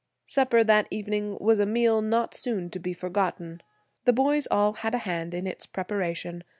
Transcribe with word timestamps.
Supper 0.25 0.63
that 0.63 0.87
evening 0.89 1.37
was 1.39 1.59
a 1.59 1.65
meal 1.67 2.01
not 2.01 2.33
soon 2.33 2.71
to 2.71 2.79
be 2.79 2.91
forgotten. 2.91 3.61
The 4.05 4.13
boys 4.13 4.47
all 4.49 4.73
had 4.73 4.95
a 4.95 5.05
hand 5.05 5.35
in 5.35 5.45
its 5.45 5.67
preparation. 5.67 6.43